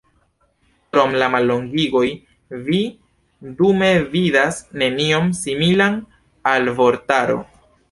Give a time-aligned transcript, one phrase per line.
[0.95, 2.05] Krom la mallongigoj
[2.69, 2.79] vi
[3.61, 6.03] dume vidas nenion similan
[6.57, 7.41] al vortaro.